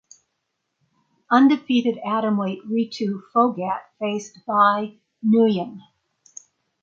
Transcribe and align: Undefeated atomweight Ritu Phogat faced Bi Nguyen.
Undefeated 1.29 1.99
atomweight 2.03 2.61
Ritu 2.67 3.21
Phogat 3.35 3.81
faced 3.99 4.43
Bi 4.47 4.97
Nguyen. 5.23 5.77